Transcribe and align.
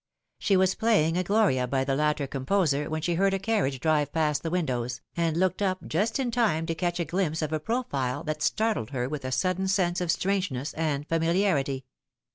She 0.39 0.57
was 0.57 0.73
playing 0.73 1.15
a 1.15 1.21
Gloria 1.23 1.67
by 1.67 1.83
the 1.83 1.93
latter 1.95 2.25
composer 2.25 2.89
when 2.89 3.03
she 3.03 3.13
heard 3.13 3.35
a 3.35 3.37
carriage 3.37 3.79
drive 3.79 4.11
past 4.11 4.41
the 4.41 4.49
windows, 4.49 4.99
and 5.15 5.37
looked 5.37 5.61
up 5.61 5.85
just 5.85 6.17
in 6.17 6.31
time 6.31 6.65
to 6.65 6.73
catch 6.73 6.99
a 6.99 7.05
glimpse 7.05 7.43
of 7.43 7.53
a 7.53 7.59
profile 7.59 8.23
that 8.23 8.41
startled 8.41 8.89
her 8.89 9.07
with 9.07 9.25
a 9.25 9.31
sudden 9.31 9.67
sense 9.67 10.01
of 10.01 10.09
strangeness 10.09 10.73
and 10.73 11.07
familiarity. 11.07 11.85